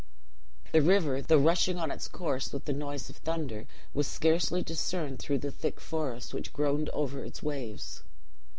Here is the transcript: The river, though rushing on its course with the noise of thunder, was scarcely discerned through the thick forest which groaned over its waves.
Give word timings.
The 0.71 0.81
river, 0.81 1.21
though 1.21 1.37
rushing 1.37 1.77
on 1.77 1.91
its 1.91 2.07
course 2.07 2.51
with 2.51 2.65
the 2.65 2.73
noise 2.73 3.07
of 3.11 3.17
thunder, 3.17 3.67
was 3.93 4.07
scarcely 4.07 4.63
discerned 4.63 5.19
through 5.19 5.37
the 5.37 5.51
thick 5.51 5.79
forest 5.79 6.33
which 6.33 6.51
groaned 6.53 6.89
over 6.89 7.23
its 7.23 7.43
waves. 7.43 8.01